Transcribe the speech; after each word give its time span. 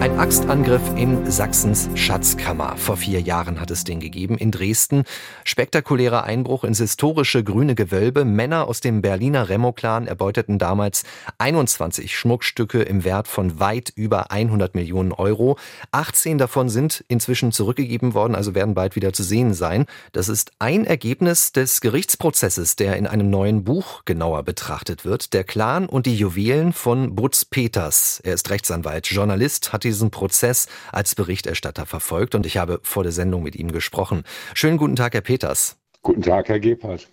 Ein 0.00 0.18
Axtangriff 0.18 0.80
in 0.96 1.30
Sachsens 1.30 1.90
Schatzkammer. 1.94 2.78
Vor 2.78 2.96
vier 2.96 3.20
Jahren 3.20 3.60
hat 3.60 3.70
es 3.70 3.84
den 3.84 4.00
gegeben 4.00 4.38
in 4.38 4.50
Dresden. 4.50 5.04
Spektakulärer 5.44 6.24
Einbruch 6.24 6.64
ins 6.64 6.78
historische 6.78 7.44
grüne 7.44 7.74
Gewölbe. 7.74 8.24
Männer 8.24 8.66
aus 8.66 8.80
dem 8.80 9.02
Berliner 9.02 9.50
Remo-Clan 9.50 10.06
erbeuteten 10.06 10.58
damals 10.58 11.02
21 11.36 12.16
Schmuckstücke 12.16 12.80
im 12.80 13.04
Wert 13.04 13.28
von 13.28 13.60
weit 13.60 13.92
über 13.94 14.30
100 14.30 14.74
Millionen 14.74 15.12
Euro. 15.12 15.58
18 15.92 16.38
davon 16.38 16.70
sind 16.70 17.04
inzwischen 17.08 17.52
zurückgegeben 17.52 18.14
worden, 18.14 18.34
also 18.34 18.54
werden 18.54 18.72
bald 18.72 18.96
wieder 18.96 19.12
zu 19.12 19.22
sehen 19.22 19.52
sein. 19.52 19.84
Das 20.12 20.30
ist 20.30 20.52
ein 20.60 20.86
Ergebnis 20.86 21.52
des 21.52 21.82
Gerichtsprozesses, 21.82 22.74
der 22.74 22.96
in 22.96 23.06
einem 23.06 23.28
neuen 23.28 23.64
Buch 23.64 24.06
genauer 24.06 24.44
betrachtet 24.44 25.04
wird. 25.04 25.34
Der 25.34 25.44
Clan 25.44 25.84
und 25.84 26.06
die 26.06 26.16
Juwelen 26.16 26.72
von 26.72 27.14
Butz 27.14 27.44
Peters. 27.44 28.22
Er 28.24 28.32
ist 28.32 28.48
Rechtsanwalt, 28.48 29.06
Journalist, 29.08 29.74
hat 29.74 29.84
diesen 29.90 30.10
Prozess 30.10 30.68
als 30.92 31.14
Berichterstatter 31.14 31.86
verfolgt 31.86 32.34
und 32.34 32.46
ich 32.46 32.56
habe 32.56 32.80
vor 32.82 33.02
der 33.02 33.12
Sendung 33.12 33.42
mit 33.42 33.56
ihm 33.56 33.72
gesprochen. 33.72 34.24
Schönen 34.54 34.78
guten 34.78 34.96
Tag, 34.96 35.14
Herr 35.14 35.20
Peters. 35.20 35.76
Guten 36.02 36.22
Tag, 36.22 36.48
Herr 36.48 36.60
Gebhardt. 36.60 37.08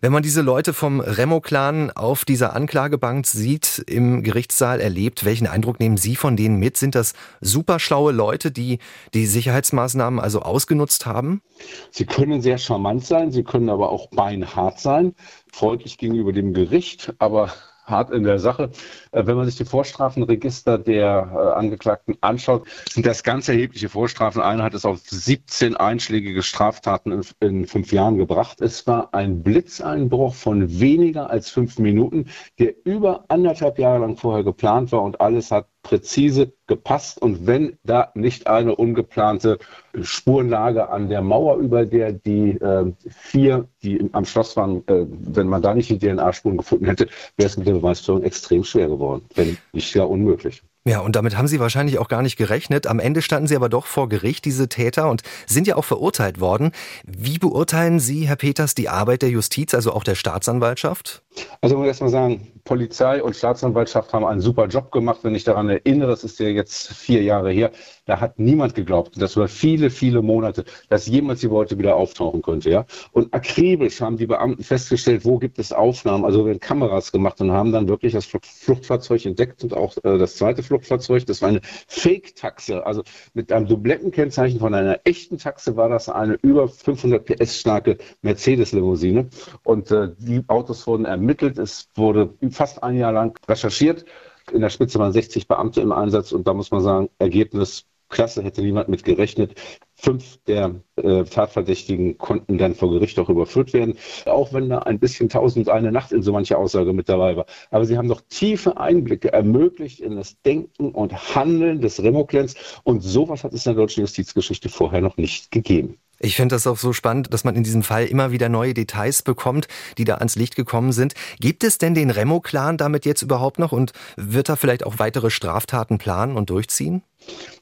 Wenn 0.00 0.12
man 0.12 0.22
diese 0.22 0.42
Leute 0.42 0.72
vom 0.72 1.00
Remo-Clan 1.00 1.90
auf 1.90 2.24
dieser 2.24 2.54
Anklagebank 2.54 3.26
sieht, 3.26 3.82
im 3.88 4.22
Gerichtssaal 4.22 4.80
erlebt, 4.80 5.24
welchen 5.24 5.48
Eindruck 5.48 5.80
nehmen 5.80 5.96
Sie 5.96 6.14
von 6.14 6.36
denen 6.36 6.56
mit? 6.60 6.76
Sind 6.76 6.94
das 6.94 7.14
superschlaue 7.40 8.12
Leute, 8.12 8.52
die 8.52 8.78
die 9.12 9.26
Sicherheitsmaßnahmen 9.26 10.20
also 10.20 10.42
ausgenutzt 10.42 11.04
haben? 11.04 11.42
Sie 11.90 12.06
können 12.06 12.40
sehr 12.40 12.58
charmant 12.58 13.04
sein, 13.04 13.32
sie 13.32 13.42
können 13.42 13.70
aber 13.70 13.90
auch 13.90 14.08
beinhart 14.10 14.78
sein, 14.78 15.16
freundlich 15.52 15.98
gegenüber 15.98 16.32
dem 16.32 16.54
Gericht, 16.54 17.14
aber 17.18 17.52
hart 17.88 18.10
in 18.10 18.22
der 18.22 18.38
Sache. 18.38 18.70
Äh, 19.12 19.26
wenn 19.26 19.36
man 19.36 19.46
sich 19.46 19.56
die 19.56 19.64
Vorstrafenregister 19.64 20.78
der 20.78 21.30
äh, 21.32 21.58
Angeklagten 21.58 22.16
anschaut, 22.20 22.66
sind 22.90 23.06
das 23.06 23.22
ganz 23.22 23.48
erhebliche 23.48 23.88
Vorstrafen. 23.88 24.42
Einer 24.42 24.64
hat 24.64 24.74
es 24.74 24.84
auf 24.84 25.00
17 25.00 25.76
einschlägige 25.76 26.42
Straftaten 26.42 27.12
in, 27.12 27.22
in, 27.40 27.66
fünf 27.66 27.92
Jahren 27.92 28.18
gebracht. 28.18 28.60
Es 28.60 28.86
war 28.86 29.14
ein 29.14 29.42
Blitzeinbruch 29.42 30.34
von 30.34 30.80
weniger 30.80 31.30
als 31.30 31.50
fünf 31.50 31.78
Minuten, 31.78 32.26
der 32.58 32.74
über 32.84 33.24
anderthalb 33.28 33.78
Jahre 33.78 34.00
lang 34.00 34.16
vorher 34.16 34.44
geplant 34.44 34.92
war 34.92 35.02
und 35.02 35.20
alles 35.20 35.50
hat 35.50 35.66
präzise 35.88 36.52
gepasst. 36.66 37.20
Und 37.20 37.46
wenn 37.46 37.78
da 37.82 38.10
nicht 38.14 38.46
eine 38.46 38.76
ungeplante 38.76 39.58
Spurenlage 40.02 40.90
an 40.90 41.08
der 41.08 41.22
Mauer, 41.22 41.56
über 41.56 41.86
der 41.86 42.12
die 42.12 42.50
äh, 42.50 42.92
vier, 43.08 43.66
die 43.82 44.10
am 44.12 44.26
Schloss 44.26 44.54
waren, 44.56 44.86
äh, 44.86 45.06
wenn 45.08 45.48
man 45.48 45.62
da 45.62 45.74
nicht 45.74 45.88
die 45.88 45.98
DNA-Spuren 45.98 46.58
gefunden 46.58 46.84
hätte, 46.84 47.08
wäre 47.38 47.48
es 47.48 47.56
mit 47.56 47.66
der 47.66 47.72
Beweisführung 47.72 48.22
extrem 48.22 48.64
schwer 48.64 48.88
geworden, 48.88 49.24
wenn 49.34 49.56
nicht 49.72 49.94
gar 49.94 50.10
unmöglich. 50.10 50.62
Ja, 50.84 51.00
und 51.00 51.16
damit 51.16 51.36
haben 51.36 51.48
Sie 51.48 51.60
wahrscheinlich 51.60 51.98
auch 51.98 52.08
gar 52.08 52.22
nicht 52.22 52.36
gerechnet. 52.36 52.86
Am 52.86 52.98
Ende 52.98 53.20
standen 53.20 53.46
Sie 53.46 53.56
aber 53.56 53.68
doch 53.68 53.86
vor 53.86 54.08
Gericht, 54.08 54.44
diese 54.44 54.68
Täter, 54.68 55.10
und 55.10 55.22
sind 55.46 55.66
ja 55.66 55.76
auch 55.76 55.84
verurteilt 55.84 56.40
worden. 56.40 56.72
Wie 57.04 57.38
beurteilen 57.38 57.98
Sie, 58.00 58.26
Herr 58.26 58.36
Peters, 58.36 58.74
die 58.74 58.88
Arbeit 58.88 59.22
der 59.22 59.30
Justiz, 59.30 59.74
also 59.74 59.92
auch 59.92 60.04
der 60.04 60.14
Staatsanwaltschaft? 60.14 61.22
Also 61.60 61.76
muss 61.76 61.84
ich 61.84 61.88
erst 61.88 62.00
mal 62.02 62.08
sagen, 62.08 62.52
Polizei 62.64 63.22
und 63.22 63.34
Staatsanwaltschaft 63.34 64.12
haben 64.12 64.26
einen 64.26 64.40
super 64.40 64.66
Job 64.66 64.92
gemacht. 64.92 65.20
Wenn 65.22 65.34
ich 65.34 65.44
daran 65.44 65.70
erinnere, 65.70 66.10
das 66.10 66.24
ist 66.24 66.38
ja 66.38 66.48
jetzt 66.48 66.92
vier 66.92 67.22
Jahre 67.22 67.50
her, 67.50 67.70
da 68.04 68.20
hat 68.20 68.38
niemand 68.38 68.74
geglaubt, 68.74 69.20
das 69.20 69.36
war 69.36 69.48
viele, 69.48 69.90
viele 69.90 70.20
Monate, 70.20 70.64
dass 70.88 71.06
jemals 71.06 71.40
die 71.40 71.46
Leute 71.46 71.78
wieder 71.78 71.96
auftauchen 71.96 72.42
könnte. 72.42 72.70
Ja? 72.70 72.84
Und 73.12 73.32
akribisch 73.32 74.00
haben 74.00 74.16
die 74.16 74.26
Beamten 74.26 74.62
festgestellt, 74.62 75.24
wo 75.24 75.38
gibt 75.38 75.58
es 75.58 75.72
Aufnahmen. 75.72 76.24
Also 76.24 76.44
werden 76.44 76.60
Kameras 76.60 77.12
gemacht 77.12 77.40
und 77.40 77.52
haben 77.52 77.72
dann 77.72 77.88
wirklich 77.88 78.12
das 78.12 78.26
Fluchtfahrzeug 78.26 79.24
entdeckt 79.24 79.62
und 79.62 79.74
auch 79.74 79.96
äh, 80.04 80.18
das 80.18 80.36
zweite 80.36 80.62
Fluchtfahrzeug. 80.62 81.24
Das 81.26 81.40
war 81.40 81.48
eine 81.48 81.60
Fake-Taxe, 81.86 82.84
also 82.84 83.02
mit 83.32 83.50
einem 83.52 83.66
Dublettenkennzeichen 83.66 84.60
von 84.60 84.74
einer 84.74 85.00
echten 85.04 85.38
Taxe 85.38 85.76
war 85.76 85.88
das 85.88 86.08
eine 86.08 86.34
über 86.42 86.68
500 86.68 87.24
PS 87.24 87.60
starke 87.60 87.96
Mercedes-Limousine. 88.22 89.28
Und 89.64 89.90
äh, 89.90 90.10
die 90.18 90.42
Autos 90.48 90.86
wurden 90.86 91.06
ermittelt. 91.06 91.27
Es 91.58 91.88
wurde 91.94 92.34
fast 92.50 92.82
ein 92.82 92.96
Jahr 92.96 93.12
lang 93.12 93.38
recherchiert. 93.46 94.04
In 94.52 94.62
der 94.62 94.70
Spitze 94.70 94.98
waren 94.98 95.12
60 95.12 95.46
Beamte 95.46 95.80
im 95.80 95.92
Einsatz 95.92 96.32
und 96.32 96.46
da 96.46 96.54
muss 96.54 96.70
man 96.70 96.80
sagen, 96.80 97.10
Ergebnis 97.18 97.86
klasse, 98.08 98.42
hätte 98.42 98.62
niemand 98.62 98.88
mit 98.88 99.04
gerechnet. 99.04 99.54
Fünf 99.94 100.38
der 100.46 100.76
äh, 100.96 101.24
Tatverdächtigen 101.24 102.18
konnten 102.18 102.56
dann 102.56 102.74
vor 102.74 102.90
Gericht 102.90 103.18
auch 103.18 103.28
überführt 103.28 103.72
werden, 103.72 103.98
auch 104.26 104.52
wenn 104.52 104.68
da 104.68 104.78
ein 104.78 104.98
bisschen 104.98 105.28
tausend 105.28 105.68
eine 105.68 105.92
Nacht 105.92 106.12
in 106.12 106.22
so 106.22 106.32
mancher 106.32 106.58
Aussage 106.58 106.92
mit 106.92 107.08
dabei 107.08 107.36
war. 107.36 107.46
Aber 107.70 107.84
sie 107.84 107.98
haben 107.98 108.08
doch 108.08 108.22
tiefe 108.28 108.78
Einblicke 108.78 109.32
ermöglicht 109.32 110.00
in 110.00 110.16
das 110.16 110.40
Denken 110.42 110.92
und 110.92 111.34
Handeln 111.34 111.80
des 111.80 112.02
Remoklens 112.02 112.54
und 112.84 113.00
sowas 113.02 113.44
hat 113.44 113.52
es 113.52 113.66
in 113.66 113.74
der 113.74 113.82
deutschen 113.82 114.00
Justizgeschichte 114.00 114.68
vorher 114.68 115.00
noch 115.00 115.16
nicht 115.16 115.50
gegeben. 115.50 115.98
Ich 116.20 116.34
finde 116.34 116.54
das 116.54 116.66
auch 116.66 116.78
so 116.78 116.92
spannend, 116.92 117.32
dass 117.32 117.44
man 117.44 117.54
in 117.54 117.62
diesem 117.62 117.82
Fall 117.82 118.06
immer 118.06 118.32
wieder 118.32 118.48
neue 118.48 118.74
Details 118.74 119.22
bekommt, 119.22 119.68
die 119.98 120.04
da 120.04 120.16
ans 120.16 120.34
Licht 120.34 120.56
gekommen 120.56 120.92
sind. 120.92 121.14
Gibt 121.38 121.62
es 121.62 121.78
denn 121.78 121.94
den 121.94 122.10
Remo-Clan 122.10 122.76
damit 122.76 123.06
jetzt 123.06 123.22
überhaupt 123.22 123.58
noch 123.58 123.70
und 123.72 123.92
wird 124.16 124.48
er 124.48 124.56
vielleicht 124.56 124.84
auch 124.84 124.98
weitere 124.98 125.30
Straftaten 125.30 125.98
planen 125.98 126.36
und 126.36 126.50
durchziehen? 126.50 127.02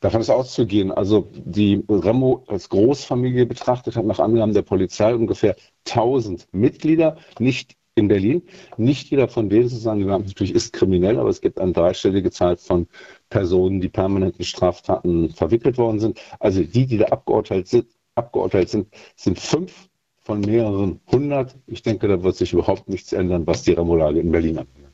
Davon 0.01 0.21
ist 0.21 0.31
auszugehen. 0.31 0.91
Also 0.91 1.29
die 1.35 1.85
Remo 1.89 2.45
als 2.47 2.69
Großfamilie 2.71 3.45
betrachtet 3.47 3.97
hat 3.97 4.07
nach 4.07 4.21
Angaben 4.21 4.55
der 4.55 4.63
Polizei 4.63 5.15
ungefähr 5.15 5.57
1000 5.87 6.49
Mitglieder, 6.53 7.17
nicht 7.39 7.77
in 7.95 8.09
Berlin. 8.09 8.43
Nicht 8.77 9.11
jeder 9.11 9.29
von 9.29 9.49
denen 9.49 9.69
sozusagen, 9.69 10.05
natürlich 10.05 10.55
ist 10.55 10.73
kriminell, 10.73 11.19
aber 11.19 11.31
es 11.31 11.41
gibt 11.41 11.59
eine 11.59 11.73
dreistellige 11.73 12.31
Zahl 12.31 12.57
von 12.57 12.89
Personen, 13.31 13.81
die 13.81 13.89
permanent 13.89 14.37
in 14.37 14.45
Straftaten 14.45 15.31
verwickelt 15.31 15.79
worden 15.79 15.99
sind. 15.99 16.21
Also 16.39 16.63
die, 16.63 16.87
die 16.87 16.99
da 16.99 17.07
abgeurteilt 17.07 17.69
sind, 17.69 17.87
abgeurteilt 18.17 18.69
sind, 18.69 18.89
sind 19.15 19.39
fünf 19.39 19.89
von 20.25 20.41
mehreren 20.41 21.01
hundert. 21.11 21.57
Ich 21.67 21.83
denke, 21.83 22.09
da 22.09 22.23
wird 22.23 22.37
sich 22.37 22.53
überhaupt 22.53 22.89
nichts 22.89 23.13
ändern, 23.13 23.47
was 23.47 23.63
die 23.63 23.73
Remolage 23.73 24.19
in 24.19 24.33
Berlin 24.33 24.59
anbelangt. 24.59 24.87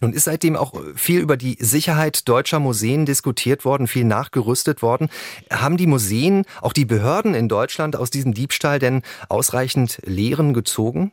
Nun 0.00 0.12
ist 0.12 0.24
seitdem 0.24 0.56
auch 0.56 0.74
viel 0.94 1.20
über 1.20 1.36
die 1.36 1.56
Sicherheit 1.58 2.28
deutscher 2.28 2.60
Museen 2.60 3.06
diskutiert 3.06 3.64
worden, 3.64 3.86
viel 3.86 4.04
nachgerüstet 4.04 4.82
worden. 4.82 5.08
Haben 5.50 5.76
die 5.76 5.86
Museen, 5.86 6.44
auch 6.60 6.72
die 6.72 6.84
Behörden 6.84 7.34
in 7.34 7.48
Deutschland 7.48 7.96
aus 7.96 8.10
diesem 8.10 8.34
Diebstahl 8.34 8.78
denn 8.78 9.02
ausreichend 9.28 10.00
Lehren 10.04 10.52
gezogen? 10.52 11.12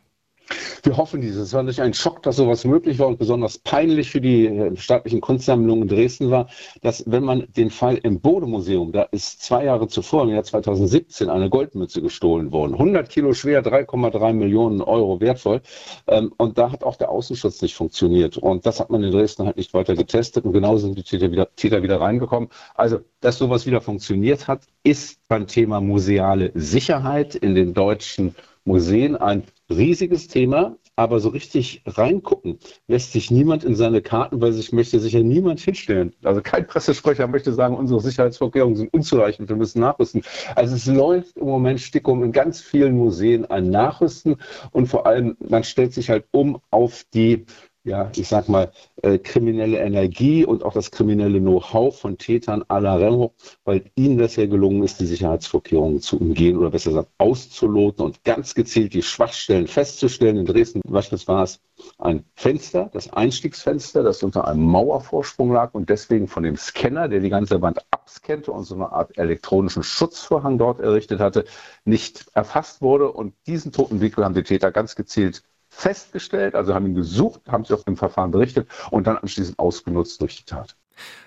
Wir 0.82 0.96
hoffen 0.96 1.20
dieses. 1.20 1.48
Es 1.48 1.52
war 1.52 1.62
natürlich 1.62 1.82
ein 1.82 1.94
Schock, 1.94 2.22
dass 2.22 2.36
sowas 2.36 2.64
möglich 2.64 2.98
war 2.98 3.06
und 3.06 3.18
besonders 3.18 3.58
peinlich 3.58 4.10
für 4.10 4.20
die 4.20 4.46
äh, 4.46 4.76
staatlichen 4.76 5.20
Kunstsammlungen 5.20 5.82
in 5.82 5.88
Dresden 5.88 6.30
war, 6.30 6.48
dass 6.82 7.04
wenn 7.06 7.24
man 7.24 7.46
den 7.56 7.70
Fall 7.70 7.96
im 7.96 8.20
Bode-Museum, 8.20 8.92
da 8.92 9.02
ist 9.02 9.42
zwei 9.42 9.64
Jahre 9.64 9.88
zuvor, 9.88 10.24
im 10.24 10.30
Jahr 10.30 10.44
2017, 10.44 11.28
eine 11.30 11.50
Goldmütze 11.50 12.02
gestohlen 12.02 12.52
worden. 12.52 12.74
100 12.74 13.08
Kilo 13.08 13.32
schwer, 13.32 13.64
3,3 13.64 14.32
Millionen 14.32 14.80
Euro 14.82 15.20
wertvoll. 15.20 15.60
Ähm, 16.06 16.32
und 16.36 16.58
da 16.58 16.72
hat 16.72 16.84
auch 16.84 16.96
der 16.96 17.10
Außenschutz 17.10 17.62
nicht 17.62 17.74
funktioniert. 17.74 18.36
Und 18.36 18.66
das 18.66 18.80
hat 18.80 18.90
man 18.90 19.02
in 19.02 19.10
Dresden 19.10 19.46
halt 19.46 19.56
nicht 19.56 19.74
weiter 19.74 19.94
getestet. 19.94 20.44
Und 20.44 20.52
genauso 20.52 20.86
sind 20.86 20.98
die 20.98 21.02
Täter 21.02 21.30
wieder, 21.30 21.48
Täter 21.56 21.82
wieder 21.82 22.00
reingekommen. 22.00 22.48
Also, 22.74 23.00
dass 23.20 23.38
sowas 23.38 23.66
wieder 23.66 23.80
funktioniert 23.80 24.48
hat, 24.48 24.62
ist 24.82 25.20
beim 25.28 25.46
Thema 25.46 25.80
museale 25.80 26.52
Sicherheit 26.54 27.34
in 27.34 27.54
den 27.54 27.74
deutschen 27.74 28.34
Museen 28.70 29.16
ein 29.16 29.42
riesiges 29.68 30.28
Thema, 30.28 30.76
aber 30.94 31.18
so 31.18 31.30
richtig 31.30 31.82
reingucken 31.86 32.60
lässt 32.86 33.12
sich 33.12 33.32
niemand 33.32 33.64
in 33.64 33.74
seine 33.74 34.00
Karten, 34.00 34.40
weil 34.40 34.52
sich 34.52 34.70
möchte 34.70 35.00
sich 35.00 35.12
ja 35.12 35.24
niemand 35.24 35.58
hinstellen. 35.58 36.14
Also 36.22 36.40
kein 36.40 36.68
Pressesprecher 36.68 37.26
möchte 37.26 37.52
sagen, 37.52 37.76
unsere 37.76 38.00
Sicherheitsvorkehrungen 38.00 38.76
sind 38.76 38.94
unzureichend, 38.94 39.48
wir 39.48 39.56
müssen 39.56 39.80
nachrüsten. 39.80 40.22
Also 40.54 40.76
es 40.76 40.86
läuft 40.86 41.36
im 41.36 41.46
Moment 41.46 41.80
Stickum 41.80 42.22
in 42.22 42.30
ganz 42.30 42.60
vielen 42.60 42.96
Museen 42.96 43.44
ein 43.46 43.70
Nachrüsten 43.70 44.36
und 44.70 44.86
vor 44.86 45.04
allem 45.04 45.36
man 45.48 45.64
stellt 45.64 45.92
sich 45.92 46.08
halt 46.08 46.26
um 46.30 46.60
auf 46.70 47.04
die 47.12 47.46
ja, 47.82 48.10
ich 48.14 48.28
sag 48.28 48.48
mal, 48.48 48.70
äh, 49.02 49.18
kriminelle 49.18 49.78
Energie 49.78 50.44
und 50.44 50.64
auch 50.64 50.74
das 50.74 50.90
kriminelle 50.90 51.40
Know-how 51.40 51.98
von 51.98 52.18
Tätern 52.18 52.62
à 52.64 52.78
la 52.78 52.96
Remo, 52.96 53.34
weil 53.64 53.90
ihnen 53.94 54.18
das 54.18 54.36
ja 54.36 54.44
gelungen 54.46 54.82
ist, 54.82 55.00
die 55.00 55.06
Sicherheitsvorkehrungen 55.06 56.00
zu 56.00 56.18
umgehen 56.20 56.58
oder 56.58 56.70
besser 56.70 56.90
gesagt 56.90 57.10
auszuloten 57.16 58.04
und 58.04 58.22
ganz 58.24 58.54
gezielt 58.54 58.92
die 58.92 59.02
Schwachstellen 59.02 59.66
festzustellen. 59.66 60.36
In 60.36 60.44
Dresden 60.44 60.82
beispielsweise 60.86 61.28
war 61.28 61.42
es 61.44 61.60
ein 61.96 62.24
Fenster, 62.34 62.90
das 62.92 63.10
Einstiegsfenster, 63.12 64.02
das 64.02 64.22
unter 64.22 64.46
einem 64.46 64.62
Mauervorsprung 64.62 65.50
lag 65.52 65.72
und 65.72 65.88
deswegen 65.88 66.28
von 66.28 66.42
dem 66.42 66.56
Scanner, 66.56 67.08
der 67.08 67.20
die 67.20 67.30
ganze 67.30 67.62
Wand 67.62 67.80
abscannte 67.90 68.52
und 68.52 68.64
so 68.64 68.74
eine 68.74 68.92
Art 68.92 69.16
elektronischen 69.16 69.82
Schutzvorhang 69.82 70.58
dort 70.58 70.80
errichtet 70.80 71.20
hatte, 71.20 71.46
nicht 71.86 72.26
erfasst 72.34 72.82
wurde. 72.82 73.10
Und 73.10 73.34
diesen 73.46 73.72
toten 73.72 74.02
Winkel 74.02 74.24
haben 74.24 74.34
die 74.34 74.42
Täter 74.42 74.70
ganz 74.70 74.96
gezielt 74.96 75.42
festgestellt, 75.70 76.54
also 76.54 76.74
haben 76.74 76.86
ihn 76.86 76.94
gesucht, 76.94 77.40
haben 77.48 77.64
sie 77.64 77.74
auch 77.74 77.86
im 77.86 77.96
Verfahren 77.96 78.30
berichtet 78.30 78.68
und 78.90 79.06
dann 79.06 79.16
anschließend 79.16 79.58
ausgenutzt 79.58 80.20
durch 80.20 80.36
die 80.36 80.44
Tat. 80.44 80.76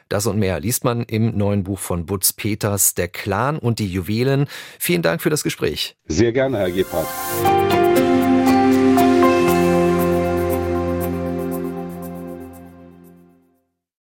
Das 0.09 0.27
und 0.27 0.37
mehr 0.37 0.59
liest 0.59 0.83
man 0.83 1.03
im 1.03 1.35
neuen 1.35 1.63
Buch 1.63 1.79
von 1.79 2.05
Butz 2.05 2.33
Peters, 2.33 2.93
Der 2.93 3.07
Clan 3.07 3.57
und 3.57 3.79
die 3.79 3.87
Juwelen. 3.87 4.47
Vielen 4.79 5.01
Dank 5.01 5.21
für 5.21 5.31
das 5.31 5.43
Gespräch. 5.43 5.95
Sehr 6.05 6.31
gerne, 6.31 6.59
Herr 6.59 6.71
Gebhardt. 6.71 7.07